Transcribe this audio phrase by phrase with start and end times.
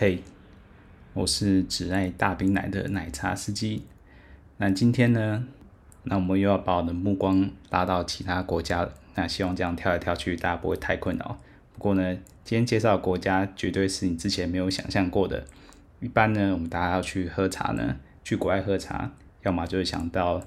[0.00, 0.22] 嘿，
[1.12, 3.84] 我是只爱大冰奶的奶茶司机。
[4.56, 5.46] 那今天呢，
[6.04, 8.94] 那我们又要把我的目光拉到其他国家了。
[9.16, 11.38] 那希望这样跳来跳去，大家不会太困扰。
[11.74, 15.44] 不过呢，今天介绍国家绝对是你之前没有想象过的。
[16.00, 19.12] 一般呢，我们大家要去喝茶呢，去国外喝茶，
[19.42, 20.42] 要么就是想到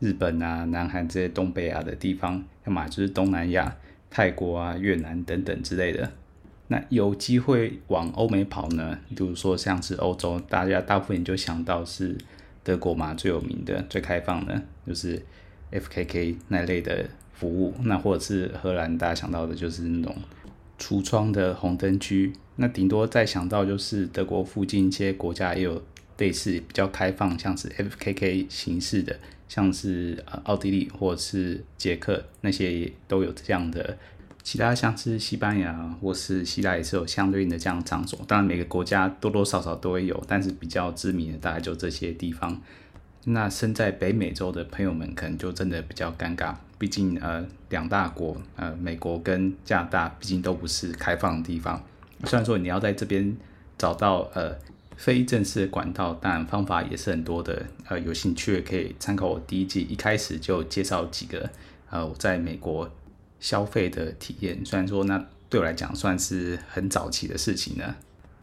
[0.00, 3.74] 日本啊、南韩这些东北亚的地方，要么就是东南亚、
[4.10, 6.12] 泰国啊、越南等等之类的。
[6.70, 12.16] 那有机会往欧美跑呢，比如说像是欧洲，大家大部分就想到是
[12.62, 15.22] 德国嘛，最有名的、最开放的，就是
[15.72, 17.74] FKK 那类的服务。
[17.84, 20.14] 那或者是荷兰，大家想到的就是那种
[20.78, 22.32] 橱窗的红灯区。
[22.56, 25.82] 那顶多再想到就是德国附近一些国家也有
[26.18, 33.96] 类似比较开放，像是 FKK 形式的，像是奥地利或者是捷克那些都有这样的。
[34.42, 42.58] 其他像是西班牙或是希腊也是有相对应的这样场所，当然每个国家多多少少都会有，但是比较知名的大概就这些地方。
[43.24, 51.82] 那身在北美洲的朋友们可能就真的比较尴尬，毕竟呃两大国呃美国跟加拿大毕竟都不是开放的地方。
[52.24, 53.36] 虽然说你要在这边
[53.76, 54.56] 找到呃
[54.96, 57.66] 非正式的管道，当然方法也是很多的。
[57.88, 61.50] 呃有兴趣可以参考我第一季一开始就介绍几个
[61.90, 62.90] 呃我在美国。
[63.40, 67.94] 消费的体验，虽然说那对我来讲算是很早期的事情呢。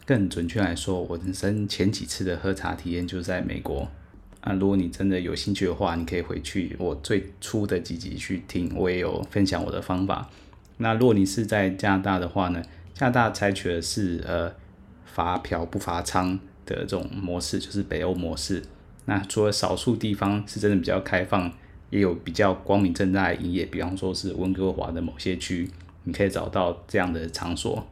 [0.06, 3.90] 更准确来说，我人生前几次的喝茶体验就是在美国。
[4.42, 10.30] 啊，如果你真的有兴趣的话，你可以回去我最初的几集去听，我也有分享我的方法。
[10.78, 12.62] 那如果你是在加拿大的话呢，
[12.94, 14.54] 加拿大采取的是呃
[15.06, 16.38] 罚嫖不罚娼
[16.68, 18.62] 的这种模式，就是北欧模式。
[19.06, 21.52] 那除了少数地方是真的比较开放。
[21.96, 25.72] 也有比较光明正大的营业，比方说是温哥华的某些区，
[26.04, 27.88] 你可以找到这样的场所。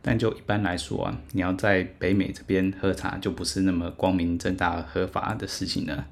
[0.00, 6.06] 但就一般来说啊，你要在北美这边喝茶，就不是那么光明正大合法的事情了。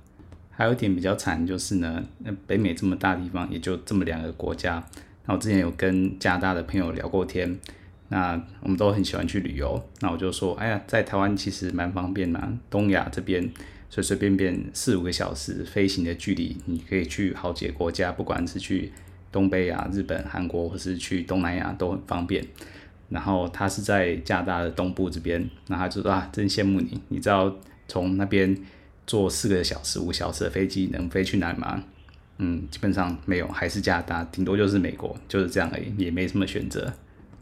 [0.50, 4.84] 还有一点比较惨就是呢，那北美这么大地方，也就这么两个国家。
[5.26, 7.56] 那我之前有跟加拿大的朋友聊过天，
[8.08, 9.80] 那我们都很喜欢去旅游。
[10.00, 13.48] 那我就说，哎呀，在台湾其实蛮方便嘛，东亚这边。
[13.90, 18.92] 随随便便四五个小时飞行的距离，你可以去好几个国家，不管是去
[19.32, 22.44] 东北亚、日本、韩国，或是去东南亚都很方便。
[23.08, 27.00] 然后他是在加拿大的东部这边，那他就说啊，真羡慕你。
[27.08, 27.56] 你知道
[27.86, 28.54] 从那边
[29.06, 31.82] 坐四个小时、五小时的飞机能飞去哪里吗？
[32.36, 36.92] 嗯，基本上没有，还是加拿大，顶多就是美国，就是这样而已，也没什么选择。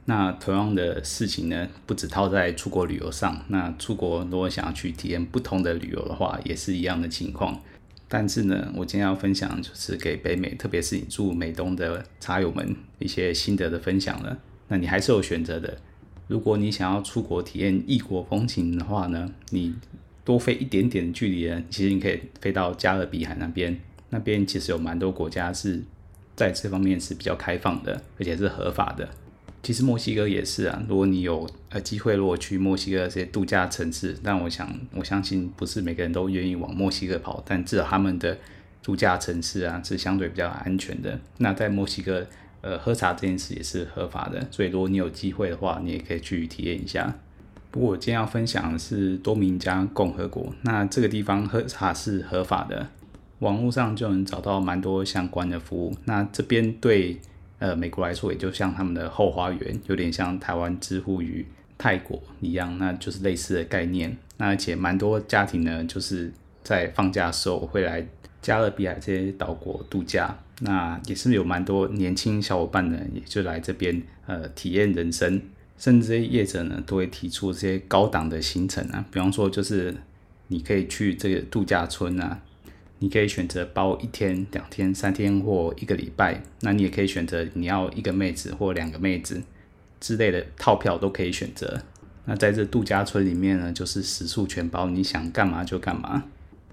[0.09, 3.45] 那同样的事情呢，不只套在出国旅游上。
[3.49, 7.61] 那出国如果想要去体验不同的旅游的话，也是一样的情况。
[8.09, 14.39] 但是呢，我今天要分享就是给北美，特别是你住美东的茶友们一些心得的分享了。
[14.69, 15.77] 那你还是有选择的。
[16.29, 19.75] 如果你想要出国体验异国风情的话呢，你
[20.25, 23.77] 多飞一点点距离呢，其实你可以飞到加勒比海那边。
[24.11, 25.83] 那边其实有蛮多国家是
[26.37, 29.09] 在这方面是比较开放的，而且是合法的。
[29.67, 38.39] 其实墨西哥也是啊，如果你有呃机会，如果去墨西哥这些度假城市，但我想我相信不是每个人都愿意往墨西哥跑，但至少他们的
[38.81, 41.19] 度假城市啊是相对比较安全的。
[41.39, 42.25] 那在墨西哥，
[42.61, 47.13] 呃，喝茶这件事也是合法的，所以如果你有机会的话，你也可以去体验一下。
[47.73, 52.87] 不过我今天要分享的是多米加共和国，那这个地方喝茶是合法的，
[53.41, 55.93] 网络上就能找到蛮多相关的服务。
[56.05, 57.19] 那这边对。
[57.59, 61.47] 呃，美国来说，也就像他们的后花园，有点像台湾之乎于
[61.79, 64.17] 泰国一样，那就是类似的概念。
[64.37, 66.31] 那而且蛮多家庭呢，就是
[66.63, 68.07] 在放假的时候会来
[68.43, 70.37] 加勒比海这些岛国度假。
[70.61, 75.41] 那也是有蛮多年轻小伙伴呢，也就来这边呃体验人生。
[75.79, 79.95] 甚至这些业者呢，都会提出这些高档的行程啊，比方说就是
[80.49, 82.41] 你可以去这个度假村啊。
[82.99, 89.43] 你可以选择包一天、两天、三天或一个礼拜，那你也可以选择你要一个妹子或两个妹子
[90.01, 91.83] 之类的套票都可以选择。
[92.25, 96.25] 那在这度假村里面呢，就是食宿全包，你想干嘛就干嘛。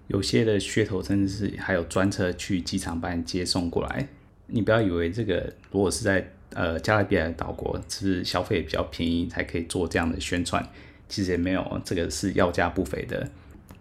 [0.07, 4.07] 有些的噱头甚至是还有专车去机场把你接送过来。
[4.47, 10.67] 你不要以为这个如果是在呃加勒比海岛国，是不是消费比较便宜才可以做这样的宣传？
[11.07, 13.29] 其实也没有，这个是要价不菲的。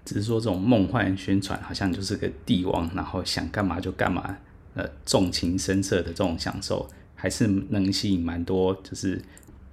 [0.05, 4.37] 只是说这种梦幻宣传，好像就是个帝王，然后想干嘛就干嘛，
[4.75, 9.23] 呃，纵情声色的这种享受，还是能吸引蛮多，就是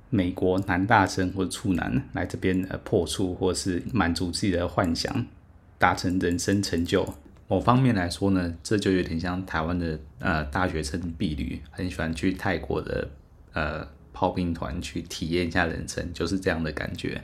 [0.09, 5.25] 美国男大生或者处男来这边呃破处，或者是满足自己的幻想，
[5.77, 7.07] 达成人生成就。
[7.47, 13.09] 某方面来说呢，这就有点像台湾的呃大学生毕旅，很喜欢去泰国的
[13.53, 17.23] 呃炮兵团去体验一下人生，就是这样的感觉。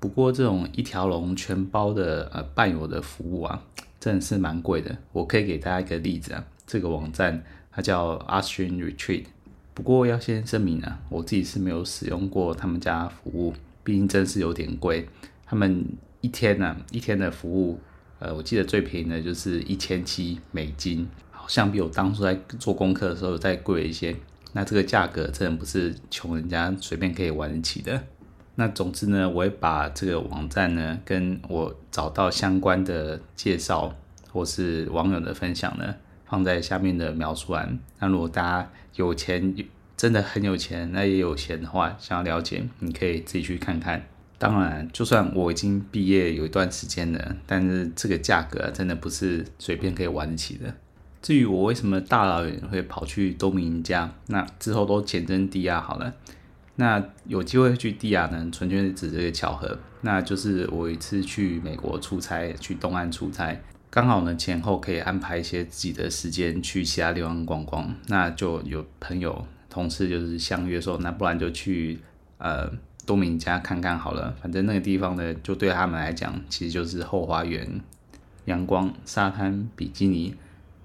[0.00, 3.62] 不过这种一条龙全包的呃伴游的服务啊，
[4.00, 4.96] 真的是蛮贵的。
[5.12, 9.26] 我可以给大家一个例子啊，这个网站它叫 Austrian Retreat。
[9.74, 13.52] 不过要先声明啊，我自己是没有使用过他们家服务，
[13.84, 15.06] 毕竟真是有点贵。
[15.44, 15.84] 他们
[16.22, 17.78] 一天呢、啊，一天的服务，
[18.20, 24.16] 呃，我记得最便宜的就是一千七美金，好像比我当初在做功课的时候再贵一些。
[24.52, 28.02] 那这个价格真的不是穷人家随便可以玩得起的。
[28.60, 33.96] 那总之呢，我会把这个网站呢，跟我找到相关的介绍
[34.30, 35.94] 或是网友的分享呢，
[36.26, 37.78] 放在下面的描述栏。
[37.98, 39.54] 那如果大家有钱，
[39.96, 44.04] 真的很有钱，那也有钱的话，想要了解，你可以自己去看看。
[44.36, 50.74] 当然，就算我已经毕业有一段时间了，但是这个价格真的不是随便可以玩得起的。
[51.22, 56.14] 至于我为什么大老远会跑去多明家，那之后都简称迪亚好了。
[56.76, 59.78] 那有机会去蒂亚呢，纯粹是指这个巧合。
[60.00, 67.94] 那就是我一次去美国出差，去东岸出差，刚好呢前后可以安排一些自己的时间去其他地方逛逛。
[68.06, 71.98] 那就有朋友同事就是相约说，那不然就去
[72.38, 72.70] 呃
[73.04, 74.34] 多米家看看好了。
[74.40, 77.80] 反正那个地方呢，就对他们来讲，其实就是后花园、
[78.46, 80.34] 阳光、沙滩、比基尼。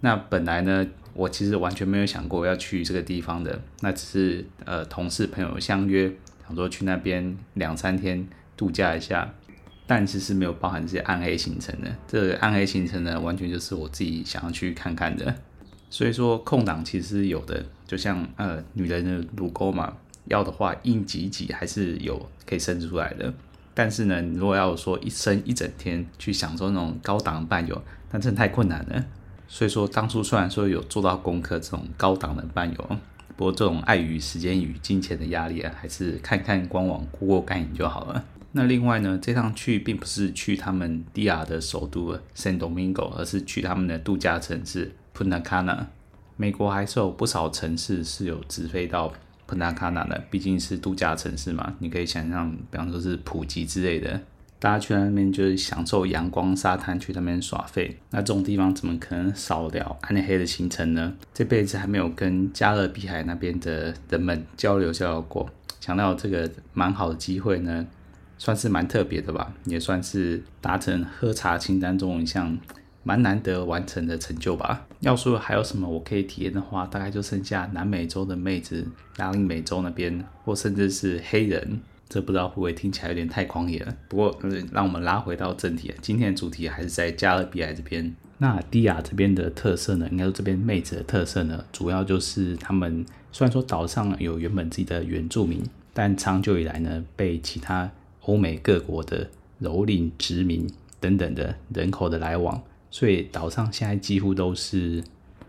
[0.02, 0.86] 那本来呢。
[1.16, 6.12] 我其实完全没有想过要去这个地方的，那只是呃同事朋友相约，
[6.46, 8.28] 想说去那边两三天
[8.58, 9.34] 度假一下，
[9.88, 11.96] 但其实是没有包含这些暗黑行程的。
[12.06, 15.34] 这个暗黑行程呢，完全就是我自己想要去看看的。
[15.90, 19.96] 所以说空档其实是有的，就像呃女人的乳沟嘛，
[20.26, 23.34] 要的话硬挤挤还是有可以生出来的。
[23.74, 29.06] 但是呢，如果要说一生一整天去享受那种高档伴游，那真的太困难了。
[29.48, 32.98] 所以说，当初虽然说有做到功课，这种高档的伴游，
[33.36, 38.26] 不过这种碍于时间与金钱的压力啊，还是看看官网过过干瘾就好了。
[38.54, 45.88] 那另外呢，这趟去并不是去他们迪亚的首都 San Domingo，而是去他们的度假城市 Punta Cana。
[46.38, 49.14] 美国还是有不少城市是有直飞到
[49.48, 51.76] Punta Cana 的，毕竟是度假城市嘛。
[51.80, 54.22] 你可以想象，比方说是普吉之类的。
[54.58, 57.98] 大家去那边就是享受阳光沙滩，去那边耍废。
[58.10, 61.14] 那这种地方怎么可能少了暗黑的行程呢？
[61.34, 65.50] 这辈子还没有跟加勒比海那边的人们交流交流过，
[65.80, 67.86] 想到这个蛮好的机会呢，
[68.38, 72.58] 算是蛮特别的吧，也算是达成喝茶清单中一项
[73.04, 74.88] 蛮难得完成的成就吧。
[75.02, 78.88] 要说还有什么我可以体验的话，大概就剩下南美洲的妹子，
[79.18, 81.82] 拉丁美洲那边，或甚至是黑人。
[82.16, 83.94] 这不知道会不会听起来有点太狂野了？
[84.08, 84.40] 不过，
[84.72, 88.16] 让我们拉回到正题，今天的主题还是在加勒比海这边。
[88.38, 90.08] 那迪亚这边的特色呢？
[90.10, 95.62] 应该说这边妹子的特色呢，主要就是他们虽然说岛上有原本自己的原住民，
[95.94, 97.92] 但长久以来呢，被其他
[98.22, 99.30] 欧美各国的
[99.62, 100.66] 蹂躏殖民
[101.02, 105.04] 等等的人口的来往，所以岛上现在几乎都是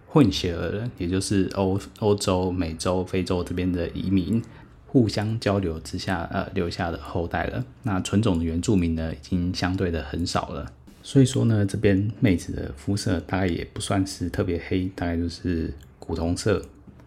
[0.09, 4.43] 混血儿，也就是欧欧洲、美洲、非洲这边的移民。
[4.87, 7.65] 互相交流之下，呃，留下的后代了。
[7.83, 10.73] 那纯种的原住民呢，已经相对的很少了。
[11.03, 16.63] 所以说呢，这边妹子的肤色大概也不算是特别黑，大概就是古铜色。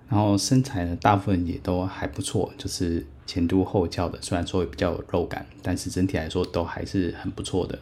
[0.08, 4.18] 然后身材呢，大部分也都还不错，就是前凸后翘的。
[4.22, 7.78] 虽然说比较有肉感，但是整体来说都还是很不错的。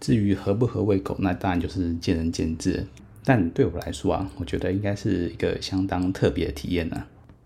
[0.00, 2.86] 至于合不合胃口，那当然就是见仁见智。
[3.24, 7.04] 但对我来说啊，我觉得应该是一个相当特别的体验呢、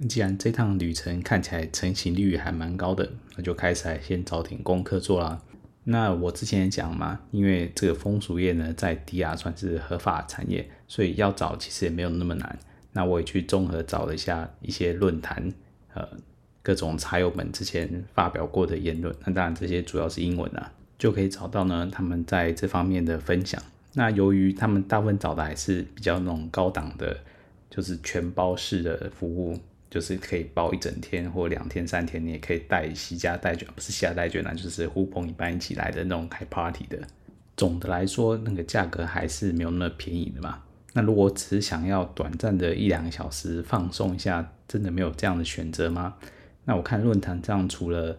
[0.08, 5.40] 既然这趟旅程看起来成行率还蛮高的，那就开始来先找点功课做啦。
[5.84, 12.58] 那我之前也讲嘛，因为这个风俗业呢，在迪亚算是合法产业，所以要找其实也没有那么难。
[12.92, 15.52] 那我也去综合找了一下一些论坛，
[15.94, 16.06] 呃，
[16.62, 19.14] 各种茶友们之前发表过的言论。
[19.24, 23.60] 那当然这些主要是英文啊，就可以找到呢他们在这方面的分享。
[23.94, 27.18] 那由于他们大部分找的还是比较那种高档的，
[27.68, 29.58] 就是全包式的服务。
[29.92, 36.98] 就是可以包一整天或两天三天，你也可以带西家带卷，不是西家带卷啊，就是呼朋引伴一起来的那种开 party 的。
[37.58, 40.62] 总的来说，那个价格还是没有那么便宜的嘛。
[40.94, 46.16] 那如果只想要短暂的一两个小时放松一下，真的没有这样的选择吗？
[46.64, 48.18] 那我看论坛这样，除了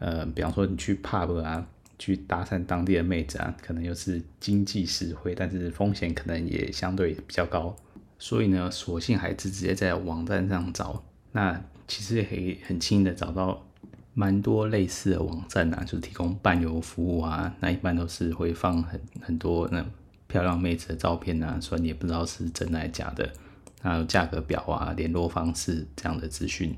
[0.00, 1.64] 呃，比方说你去 pub 啊，
[2.00, 7.76] 去搭讪当地的妹子啊，可能又是经济实惠，但是风险可能也相对比较高。
[8.18, 11.04] 所以呢，索性还是直接在网站上找。
[11.32, 13.66] 那其实也可以很轻易的找到
[14.14, 17.54] 蛮多类似的网站啊，就是提供伴游服务啊。
[17.60, 19.84] 那一般都是会放很很多那
[20.28, 23.32] 漂亮妹子的照片啊，所以你也不知道是真的还是假的。
[23.80, 26.76] 还有价格表啊、联络方式这样的资讯。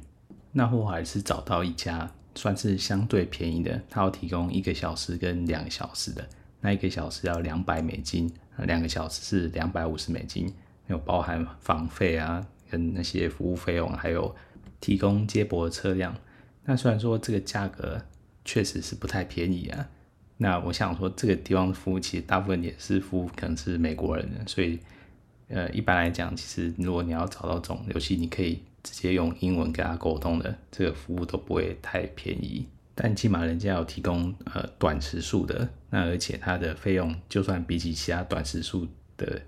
[0.52, 6.26] 那我还是找到一家算是相对便宜的，它要提供一个小时跟两个小时的，
[6.62, 10.50] 那一个小时要两百美金，两个小时是两百五十美金，
[10.86, 14.34] 有包含房费啊，跟那些服务费用，还有
[14.80, 16.14] 提供接驳的车辆。
[16.64, 18.02] 那虽然说这个价格
[18.44, 19.88] 确实是不太便宜啊，
[20.36, 24.78] 那我想说这个地方的服务其实大部分也是服务可能是美国人，所以
[25.48, 28.62] 呃一般来讲，其实如果你要找到这种游戏，你可以。
[28.84, 39.40] 直接用英文跟他沟通的这个服务都不会太便宜，但起码人家有提供呃短时数的，那而且它的费用就算比起其他短时数的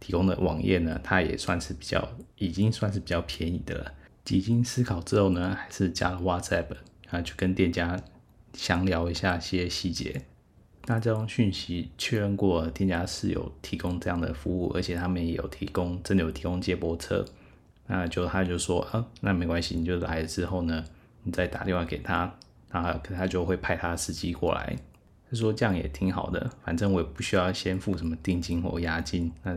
[0.00, 3.92] 提供的网页呢，它也算是比较已经算是比较便宜的了。
[4.24, 6.66] 几经思考之后呢，还是加了 WhatsApp
[7.10, 8.00] 啊，去跟店家
[8.52, 10.22] 详聊一下些细节。
[10.86, 17.24] 那这种讯息确认过，店家是有提供这样的服务，而且他们也有提供真的有提供接驳车。
[17.86, 20.84] 那就他就说啊，那没关系，你就来了之后呢，
[21.22, 22.32] 你再打电话给他，
[22.70, 24.76] 那他就会派他司机过来。
[25.28, 29.56] 他说这样也挺好的，反正我也不需要先付什么定金或押金，那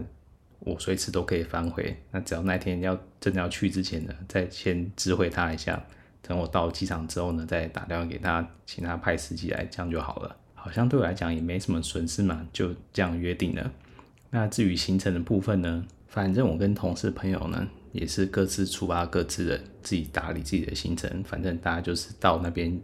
[0.59, 1.95] 我随时都可以反悔。
[2.11, 5.83] 那只要那天要真的要去之前呢，再先知会他一下，
[6.21, 10.35] 等我到机场之后呢，再打电话给他，请他派司机来，这样就好了。
[10.53, 13.71] 好像对我来讲也没什么损失嘛，就这样约定了。
[14.29, 17.67] 那至于行程的部分呢，反正我跟同事朋友呢。
[17.91, 22.79] 也是各自出发，各自的自己打理自己的行程，反正大家就是到那边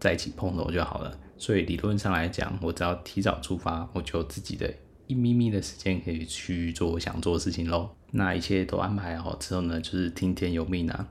[0.00, 1.16] 在一起碰头就好了。
[1.36, 4.68] 所以理论上来讲，我只要提早出发，我就自己的
[5.08, 7.90] 一咪咪的时间可以去做我想做的事情喽。
[8.12, 11.08] 那一切都安排好之后呢，就是听天由命啊。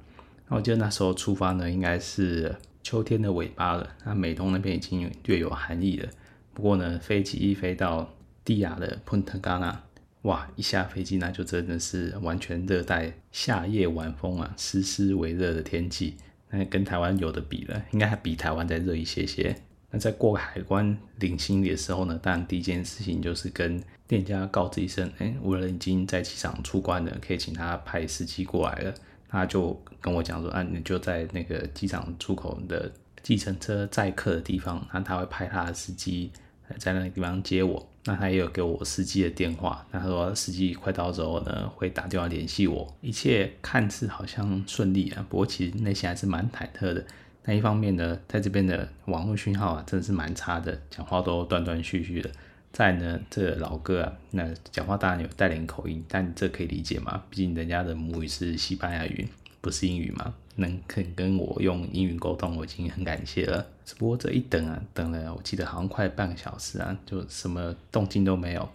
[0.48, 3.89] 那我记得那时候出发呢，应该是秋天的尾巴了。
[4.06, 6.08] 那美东那边已经略有寒意了。
[6.54, 8.13] 不过呢，飞机一飞到
[8.46, 9.84] 蒂亚的喷特加纳。
[10.24, 10.50] 哇！
[10.56, 16.18] 一下飞机，那就真的是完全热带夏夜晚风啊，湿湿微热的天气，
[16.50, 19.56] 那跟台湾有的比了，应该还比台湾再热一些些。
[19.89, 28.94] 那在过海关领行李的时候呢，当然第一件事情就是跟店家告知一声，哎，我人已经在机场出关了，可以请他派司机过来了。
[29.29, 32.91] 他就跟我讲说，啊，你就在那个机场出口的
[33.24, 36.32] 计程车载客的地方，那他会派他的司机
[36.77, 37.86] 在那个地方接我。
[38.06, 42.88] 那他也有给我司机的电话，那他说司机快到之后呢，会打电话联系我。
[43.01, 47.06] 一切看似好像顺利啊，不过其实内心还是蛮忐忑的。
[47.48, 52.30] 那一方面呢，在这边的网络讯号啊，真的是蛮差的，讲话都断断续续的。
[52.74, 59.25] 再呢，这老哥啊，那讲话当然有带点口音，但这可以理解嘛，毕竟人家的母语是西班牙语，
[59.62, 60.36] 不是英语嘛。
[60.58, 63.66] 能肯跟我用英语沟通，我已经很感谢了。
[63.86, 68.68] 只不过这一等啊，等了我记得好像快半个小时啊，就什么动静都没有。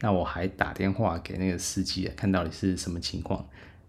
[0.00, 3.44] 那我还打电话给那个司机啊，看到底是什么情况。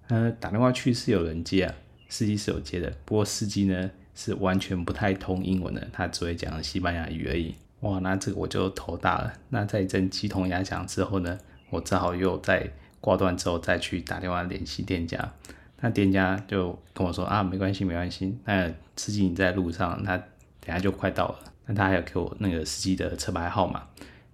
[0.07, 1.75] 呃，打电话去是有人接啊，
[2.10, 2.91] 司机是有接的。
[3.05, 7.56] 不过司机呢是完全不太通英文的，他只会讲西班牙语而已。
[7.82, 9.34] 哇，那这个我就头大了。
[9.50, 11.38] 那在一阵鸡同鸭讲之后呢，
[11.70, 15.34] 我只好又在挂断之后再去打电话联系店家。
[15.80, 18.38] 那店家就跟我说啊，没关系，没关系。
[18.46, 21.39] 那司机你在路上，他等下就快到了。
[21.65, 23.82] 那他还有给我那个司机的车牌号码。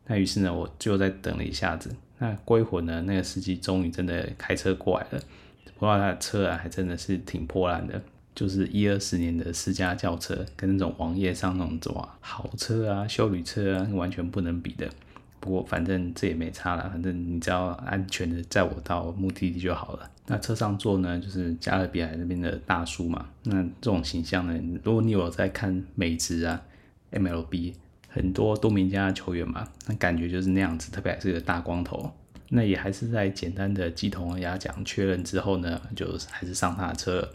[0.08, 1.96] 那于是呢，我就在等了一下子。
[2.18, 5.22] 那过一会儿呢，那个司机终于真的开车过来了。
[5.76, 8.02] 不过他的车啊，还真的是挺破烂的，
[8.38, 14.88] 就是一二十年的私家轿车，跟那种网页上那种什么好车啊、休旅车啊，完全不能比的。
[15.40, 20.08] 不过反正这也没差了，反正你只要安全的载我到目的地就好了。
[20.28, 23.28] 那车上坐呢，就是加勒比海那边的大叔嘛。
[23.46, 26.62] 那这种形象呢，如果你有在看美职啊、
[27.12, 27.74] MLB，
[28.08, 32.12] 很多多米加球员嘛，那感觉就是那样子，特别还是个大光头。
[32.50, 37.28] 那也还是在简单的鸡同鸭讲确认之后呢，就还是上他的车。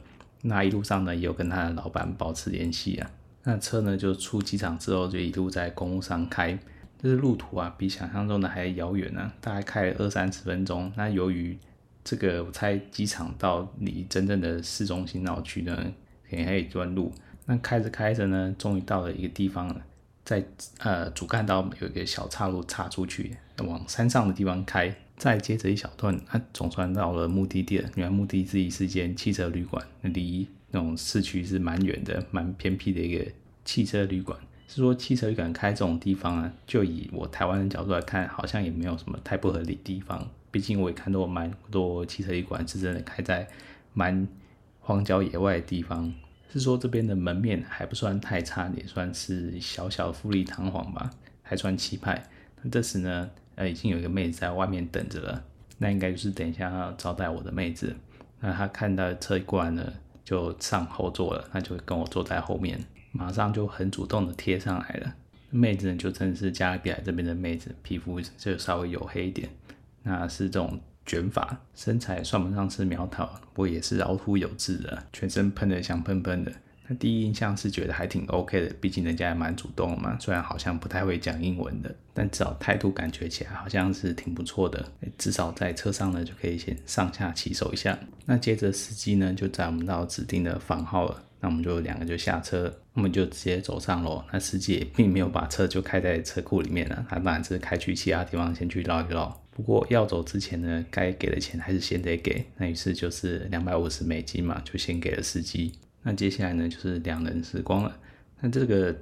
[0.42, 3.10] 那一路上呢，也有跟他的老板保持联系啊。
[3.44, 6.58] 那车呢，就出机场之后，就一路在公路上开。
[7.02, 10.92] 就是路途啊，比想象中的还遥远呢，大概开了二三十分钟。
[10.96, 11.58] 那由于
[12.04, 15.76] 这个，我猜机场到离真正的市中心闹区呢，
[16.30, 17.12] 可能还有一段路。
[17.46, 19.82] 那开着开着呢，终于到了一个地方了，
[20.24, 20.44] 在
[20.78, 24.94] 呃主干道有一个小岔路岔出去，往山上的地方开。
[25.22, 27.88] 再接着一小段，它、啊、总算到了目的地了。
[27.94, 33.24] 原来目的地是一间汽车旅馆，离那种市区是蛮远的，蛮偏僻的一个
[33.64, 34.36] 汽车旅馆。
[34.66, 40.28] 是说汽车旅馆开这种地方啊，就以我台湾的角度来看，好像也没有什么太不合理的地方。
[40.50, 43.46] 毕竟我也看到蛮多汽车旅馆是真的开在
[43.94, 44.26] 蛮
[44.80, 46.12] 荒郊野外的地方。
[46.52, 51.08] 是说这边的门面还不算太差，也算是小小富丽堂皇吧，
[51.44, 52.28] 还算气派。
[52.60, 53.30] 那这时呢，
[53.62, 55.44] 他，已经有一个妹子在外面等着了，
[55.78, 57.94] 那应该就是等一下要招待我的妹子。
[58.40, 59.92] 那她看到车过来呢，
[60.24, 62.78] 就上后座了，那就跟我坐在后面。
[63.12, 65.14] 马上就很主动的贴上来了。
[65.50, 69.50] 妹子呢，就真的是加勒比海这边的妹子，皮肤就稍微黝黑一点，
[70.02, 76.50] 那是这种卷发，身材算不上是苗条，不过也是凹凸有致的，全身喷的香喷喷的。
[76.88, 84.84] 那第一印象是觉得还挺 OK 的，毕竟人家也蛮主动嘛，虽然好像不太会讲英文的，但至少态度感觉起来好像是挺不错的。
[85.16, 87.98] 至少在车上呢就可以先上下其手一下。
[88.26, 94.22] 那接着司机呢就载我们到指定的房号了，那我们就两个就下车，我们就直接走上楼。
[94.32, 99.40] 那司机也并没有把车就开在车库里面了，他当然是开去其他地方先去绕一绕。
[99.54, 102.44] 不过要走之前呢，该给的钱还是先得给。
[102.56, 105.72] 那于是就是两百五十美金嘛，就先给了司机。
[106.02, 107.96] 那接下来呢，就是两人时光了。
[108.40, 108.94] 那这个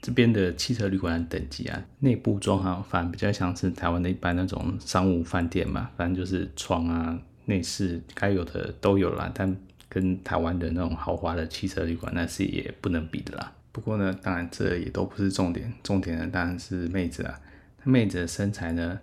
[0.00, 9.30] 这边的汽车旅馆等级啊，内部装潢反而比较像是台湾的一般那种商务饭店嘛，反正就是床啊、内饰该有的都有啦。
[9.32, 9.56] 但
[9.88, 13.52] 跟台湾的那种豪华的汽车旅馆那是也不能比的啦。
[13.70, 17.38] 不过呢，当然这也都不是重点，重点呢当然是妹子啊。
[17.84, 18.98] 那妹子的身材呢，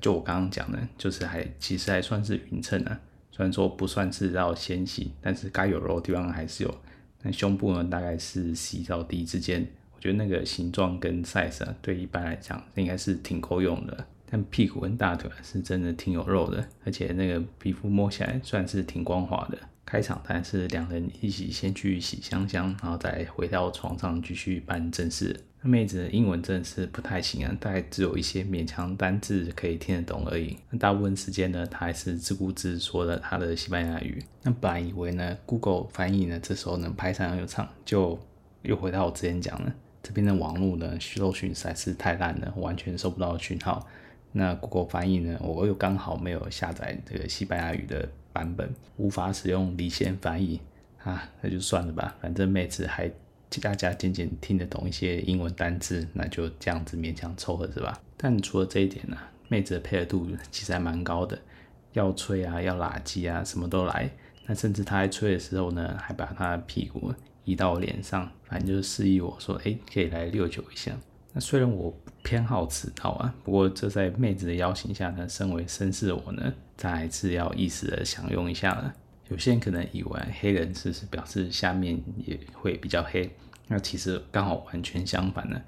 [0.00, 3.00] 就我刚刚讲的，就是还其实还算是匀称啊。
[3.34, 6.72] 虽然说不算是到纤细，但是该有肉的地方还是有。
[7.20, 14.06] 那胸部呢，大概是 C 到 D 之间，我觉得那个形状跟 size 啊，对一般来讲应该是挺够用的。
[14.30, 19.58] 但屁股跟大腿是真的挺有肉的，而且那个皮肤摸起来算是挺光滑的。
[19.84, 25.34] 开场但是两人一起先去洗香香，然后再回到床上继续办正事。
[25.64, 30.58] 那妹子的英文真的是不太行啊，大概只有一些勉强单字可以听得懂而已。
[30.70, 34.22] 那大部分时间呢，她还是自顾自说了她的西班牙语。
[34.42, 38.18] 那本来以为呢，Google 翻译呢这时候能派上用场，就
[38.60, 43.88] 又回到我之前讲了，这边的网络呢，搜寻实在是太烂了，完全收不到讯号。
[44.32, 48.68] 那 Google 翻译呢，我又刚好没有下载这个西班牙语的版本，
[48.98, 50.60] 无法使用离线翻译
[51.02, 53.10] 啊，那就算了吧，反正妹子还。
[53.60, 58.00] 大家渐渐听得懂一些英文单字，那就这样子勉强凑合是吧？
[58.16, 59.16] 但除了这一点呢、
[59.48, 61.38] 妹子的配合度其实还蛮高的，
[61.92, 64.10] 要吹啊，要拉机啊，什么都来。
[64.46, 70.92] 那甚至她在吹的时候呢，还把她的屁股移到我脸上，反正就是示意我说，哎、可以来六九一下。
[71.32, 78.94] 那虽然我偏好迟到啊，不过这在妹子的邀请下呢，身为绅士的我呢，再还是要意识的享用一下了。
[79.28, 83.30] 有些人可能以为黑人是是表示下面也会比较黑，
[83.68, 85.60] 那其实刚好完全相反呢。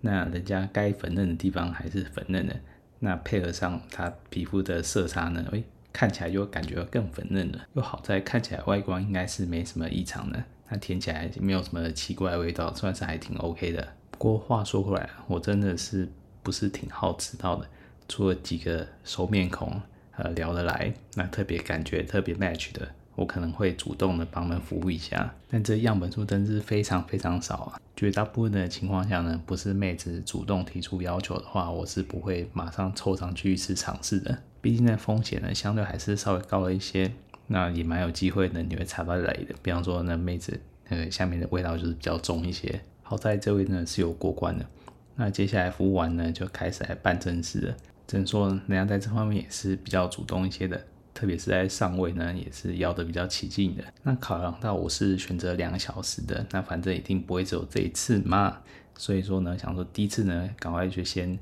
[0.00, 2.54] 那人家该粉嫩的地方还是粉嫩的，
[2.98, 7.66] 那配合上他皮肤的色差呢，诶，看起来就感觉更粉嫩了。
[7.74, 13.94] 又好在看起来外观应该是没什么异常的，那舔起来没有什么奇怪味道，算是还挺 OK 的。
[14.10, 16.08] 不过话说回来，我真的是
[16.42, 17.66] 不是挺好吃到的，
[18.08, 19.80] 除了几个熟面孔，
[20.16, 22.90] 呃，聊得来，那特别感觉特别 match 的。
[23.14, 27.80] 我可能会主动的帮他们服务一下，但这样本数真是非常非常少啊！
[27.96, 34.36] 绝大部分的情况下呢，不是妹子主动提出要求的话，我是不会马上凑上去一次尝试的。
[34.60, 37.12] 毕竟那风险呢，相对还是稍微高了一些，
[37.46, 39.54] 那也蛮有机会呢，你会踩到雷的。
[39.62, 42.80] 比方说那妹子那个下面的味道就是比较重一些。
[43.02, 44.66] 好在这位呢是有过关的，
[45.14, 47.76] 那接下来服务完呢，就开始来办正事了。
[48.06, 50.82] 只能说人家在这方面也是比较主动一些的。
[51.24, 53.82] 特别是在上位呢，也是摇的比较起劲的。
[54.02, 58.58] 那考量到我是选择两小时的，那反正一定不会只有这一次嘛。
[58.94, 61.38] 所以说呢，想说第一次呢，赶快就先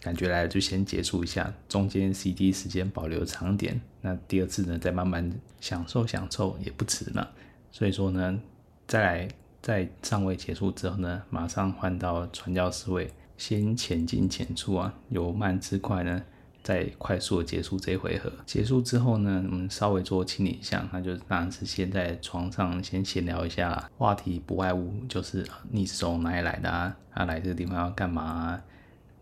[0.00, 3.80] 感觉来了就先结束一下，中间 CD 时间保留长点。
[4.02, 5.28] 那第二次呢，再慢慢
[5.60, 7.26] 享受享受也不迟嘛。
[7.72, 8.40] 所以说呢，
[8.86, 9.28] 再来
[9.60, 16.22] 在上位结束之后呢，马上换到传教士位，先浅进浅出啊，由慢至快呢。
[16.64, 28.62] 再快速的结束这一回合，结束之后呢，我们稍微做清理一下，那就当然是先在床上先闲聊一下，话题不外乎就是你是从哪里来的啊，他来这个地方要干嘛啊，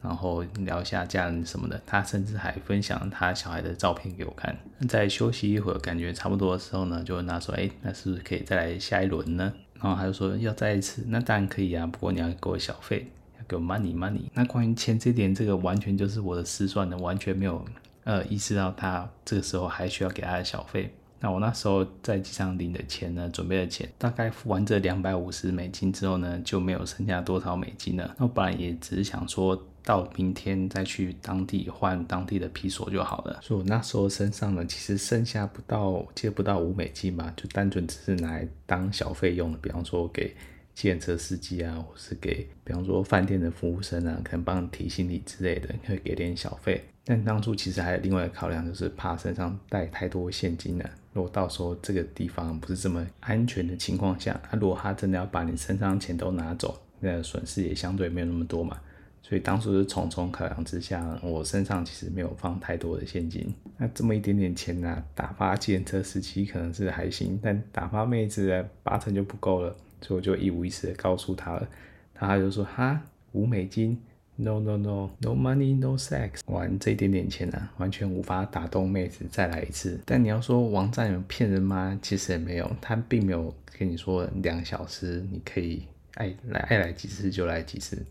[0.01, 4.57] 然后聊一下家人什么的，他甚至还分享他小孩的照片给我看。
[4.89, 9.53] 在休息一会儿，感觉差不多的时候呢，就问他说，哎，那是不是可以再来下一轮呢？
[9.81, 13.11] 然后他就说要再一次，那当然可以啊，不过你要给我小费。
[13.53, 17.65] 有 money money，那关于钱这点，这个完全就是我的失算的，完全没有
[18.05, 20.93] 呃意识到他这个时候还需要给他的小费。
[21.21, 28.13] 那我那时候在机场领的钱呢，准备的钱，大概付完这两百五十美金之后呢，就没有剩下多少美金了。
[28.19, 33.39] 那我本来也只是想说到明天再去当地换当地的披索就好了。
[33.41, 40.35] 所以我那时候身上呢，其实剩下不到，借不到五美金吧，就单纯只是拿来当小费用的，比方说给。
[40.75, 46.83] 计程车司机啊，或是给，比方说饭店的服务生啊，可能帮你提行李之类的，可以给点小费。
[47.05, 58.81] 但当初其实还有另外考量，就是怕身上带太多现金了，如果到时候这个地方不是这么安全的情况下，那如果他真的要把你身上钱都拿走，那损失也相对没有那么多嘛。
[59.21, 63.53] 所以当初是重重考量之下，我身上其实没有放太多的现金。
[63.79, 69.77] 那这么一点点钱呢、啊，打发计程车司机可能是还行，但打发妹子，八成就不够了。
[70.03, 71.69] 所以我就一五一十的告诉他了，
[72.15, 73.01] 他就说哈，
[73.33, 73.97] 五美金
[74.37, 80.01] ，no no no no money no sex，玩这一点点钱啊，完全无法打动妹子再来一次。
[80.05, 81.99] 但你要说网站有骗人吗？
[82.03, 85.85] 其实也没有，他并没有跟你说两小时你可以
[86.15, 88.03] 爱来爱来几次就来几次。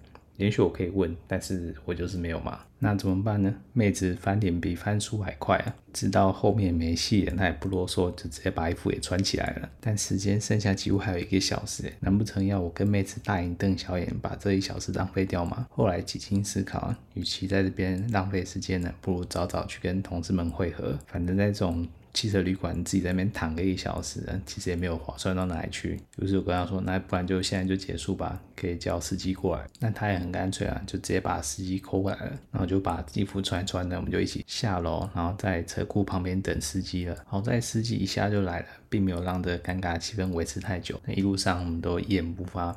[0.41, 2.61] 也许我可以问，但是我就是没有嘛。
[2.79, 3.53] 那怎么办呢？
[3.73, 5.75] 妹子翻脸比翻书还快啊！
[5.93, 9.69] 知道后面没戏了，那也不啰嗦，就直接把衣服也穿起来了。
[9.79, 15.67] 但时间剩下几乎还有一个小时，难不成要我跟妹子大眼瞪小眼，把这一小时浪费掉吗？
[15.69, 20.97] 后来几经思考，与其在这边浪费时间呢，不如早早去跟同事们会合。
[21.05, 21.87] 反正在这种。
[22.13, 25.97] 汽车旅馆自己在那边躺个一小时，其实也没有划算到哪里去。
[26.17, 37.15] 于是我跟他说：“那不然就现在就结束吧，可以叫司机过来。”那他也很干脆啊，就直接把司机 call 过来了，然后就把衣服穿一穿呢，我们就一起下楼，然后在车库旁边等司机了。
[37.25, 40.99] 好在司机一下就来了，并没有让这尴尬气氛维持太久。
[41.05, 42.75] 那一路上我们都一言不发，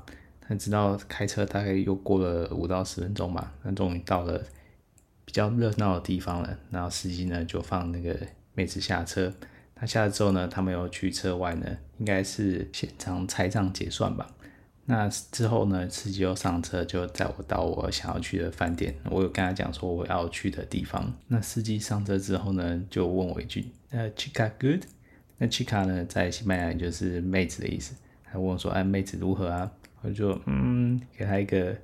[0.49, 4.41] 但直到开车大概又过了五到十分钟吧，那终于到了
[5.25, 6.57] 比较热闹的地方了。
[6.71, 8.17] 然后司机呢就放那个。
[8.55, 9.33] 妹子下车，
[9.75, 11.67] 他下了之后呢，他们又去车外呢，
[11.99, 14.27] 应该是现场拆账结算吧。
[14.87, 18.95] 那之后呢，司机又上车，就载我到我想要去的饭店。
[19.11, 21.13] 我有跟他讲说我要去的地方。
[21.29, 24.83] 那司机上车之后呢，就问我一句：“呃，chica good？”
[25.39, 27.95] 那 chica 呢，在西班牙语就是妹子的意思。
[28.25, 29.71] 他问我说：“哎，妹子如何啊？”
[30.03, 31.75] 我就嗯，给他一个。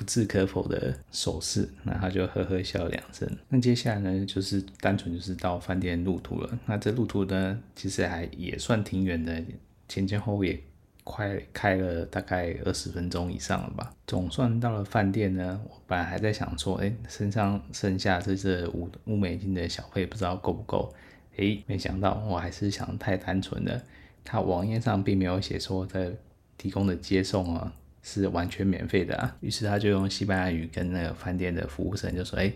[0.00, 3.30] 不置可否的手势，那他就呵呵笑两声。
[3.50, 6.58] 那接下来呢，就是单纯就是到饭店路途了。
[6.64, 9.44] 那这路途呢，其实还也算挺远的，
[9.90, 10.58] 前前后后也
[11.04, 13.92] 快开了大概二十分钟以上了吧。
[14.06, 20.94] 总算到了饭店呢，我本来还在想说，哎、身上剩下这这五五美金的小费不知道够不够？
[21.36, 23.82] 哎、没想到我还是想太单纯了。
[24.24, 26.10] 他网页上并没有写说在
[26.56, 27.74] 提供的接送啊。
[28.02, 32.52] 是完全免费的啊，于是他就用西班牙语跟那个饭店的服务生就说：“哎，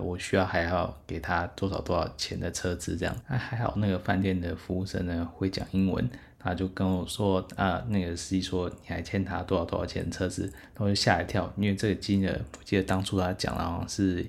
[0.00, 14.26] 我需要还要给他多少多少钱的车资这样。”啊，还好那个饭店的服务生呢会讲英文，他就跟我说：“啊，那个司机说你还欠他多少多少钱的车资。”我就吓一跳，因为这个金额我记得当初他讲了好像是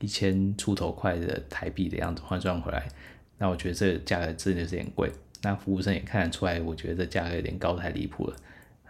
[0.00, 2.88] 一千出头块的台币的样子换算回来，
[3.38, 5.12] 那我觉得这个价格真的是有点贵。
[5.42, 8.36] 那服务生也看得出来，我觉得这价格有点高太离谱了。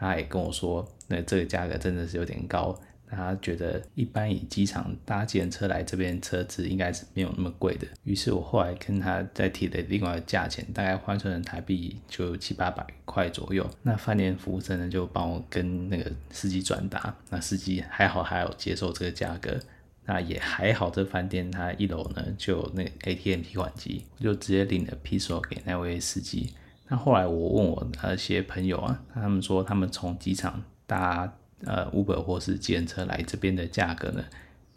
[0.03, 2.79] 他也跟我说，那这个价格真的是有点高。
[3.15, 7.87] 他觉得一般以机场搭计程车来这边车子应该是没有那么贵的。
[8.05, 13.69] 于是我后来跟他再提了另外的价钱，大概换算成台币就七八百块左右。
[13.83, 19.61] 那饭店服务生呢就帮我跟那个司机转达，那司机还好还有接受这个价格。
[20.07, 26.51] 那也还好，这饭店他一楼呢就那个 ATM 提款机，我就直接领了 Peso 给那位司机。
[26.93, 31.33] 那后来我问我那些朋友啊，他们说他们从机场搭
[31.65, 34.23] 呃 Uber 或是计程车来这边的价格呢，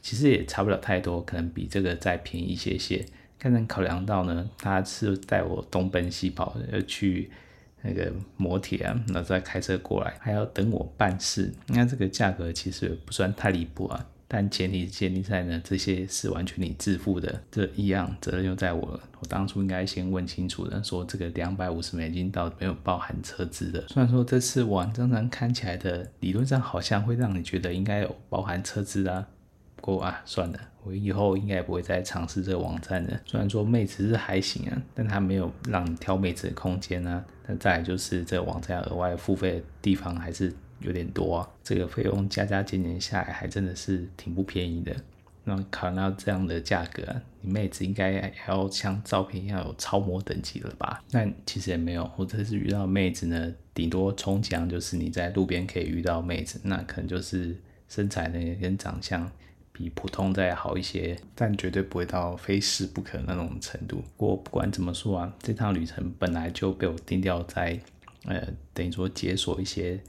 [0.02, 3.06] 其实也差不了太多，可能比这个再便宜一些些。
[3.38, 7.30] 但能考量到呢，他是带我东奔西跑，要去
[7.82, 14.08] 那个摩铁啊，那再开车过来，还要等我办事，那这个价格其实也不算太离谱啊。
[14.28, 19.00] 但前提建立在呢，这些是完全你自付的，这一样责任就在我了。
[19.20, 23.88] 我当初应该先问清楚的，说这个两百五十美金到底没有包含车资的。
[23.88, 29.28] 虽然说这次网站上看起来的理论上好像会让你觉得应该有包含车资啊，
[29.76, 33.22] 不过啊，算了，我以后应该不会再尝试这个网站了。
[33.28, 37.24] 虽然说妹子是还行啊，但它没有让你挑妹子的空间啊。
[37.48, 40.52] 那再来就是这个网站额外付费的地方还是。
[40.80, 44.96] 有点多啊，这个费用加加减减下来，还真的是挺不便宜的。
[45.48, 47.04] 那考虑到这样的价格，
[47.42, 51.04] 你妹子应该还要像照片一样有超模等级了吧？
[51.12, 57.56] 那其实也没有，或者是遇到妹子呢，顶多充奖就是你在路边可以遇到妹子，那可能就是
[57.88, 59.32] 身材呢跟长相
[59.72, 63.98] 比普通再好一些，但绝对不会到非试不可那种程度。
[64.18, 67.80] 不过不管怎么说啊，这趟旅程本来就被我定掉在，
[68.26, 70.00] 呃，等于说解锁一些。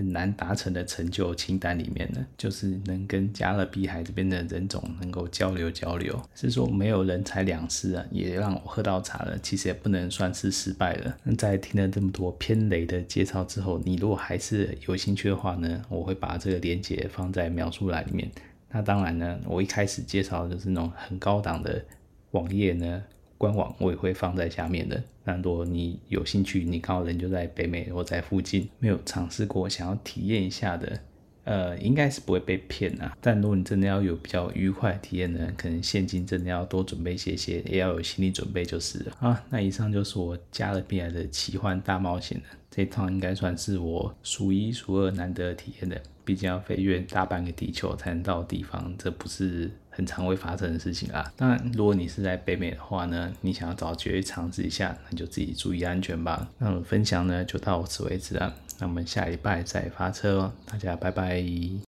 [0.00, 6.18] 很难达成的成就清单里面呢，就是能跟加勒比海这边的人种能够交流交流。
[6.34, 9.38] 是说没有人财两失啊，也让我喝到茶了。
[9.40, 11.16] 其实也不能算是失败了。
[11.22, 18.30] 那在听了这么多偏雷的介绍之后，你如果还是有兴趣的话呢，我会把这个链接放在描述栏里面。
[18.70, 21.84] 那当然呢，我一开始介绍的就是那种很高档的
[22.30, 23.02] 网页呢，
[23.40, 25.02] 官网我也会放在下面的。
[25.24, 31.00] 那如果你有兴趣，你刚好人就在北美或在附近，没有尝试过，想要体验一下的。
[31.44, 33.16] 呃，应该是不会被骗啊。
[33.18, 39.16] 但如果你真的要有比较愉快的体验呢，可能现金真的要多准备一些些，也要有心理准备就是了。
[39.20, 42.44] 啊，那以上就是我加勒比海的奇幻大冒险了。
[42.70, 51.30] 这一趟应该算是我数一数二难得的体验的，毕竟要飞越大半个地球才能到的地方，这不是很常会发生的事情啊。
[51.36, 56.48] 当然，如果你是在北美的话呢，你想要找机会尝试一下，那就自己注意安全吧。
[56.58, 58.54] 那我们分享呢就到此为止了。
[58.78, 61.89] 那我们下礼拜再发车哦，大家拜拜。